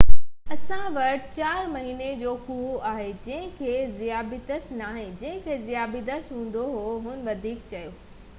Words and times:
اسان 0.53 0.85
وٽ 0.93 1.25
4 1.39 1.67
مهيني 1.73 2.07
جو 2.21 2.31
ڪوئو 2.47 2.71
آهي 2.93 3.11
جنهن 3.27 3.53
کي 3.59 3.75
ذيابيطس 3.99 4.67
ناهي 4.81 5.05
جنهن 5.21 5.45
کي 5.45 5.61
ذيابيطس 5.69 6.33
هوندو 6.37 6.67
هو 6.79 6.91
هن 7.07 7.23
وڌيڪ 7.31 7.65
چيو 7.75 7.97